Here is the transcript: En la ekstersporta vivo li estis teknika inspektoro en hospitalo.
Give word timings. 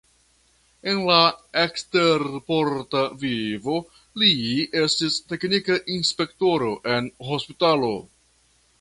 En 0.93 1.01
la 1.09 1.17
ekstersporta 1.63 3.03
vivo 3.25 3.77
li 4.23 4.33
estis 4.85 5.21
teknika 5.35 5.81
inspektoro 6.01 6.75
en 6.97 7.15
hospitalo. 7.33 7.97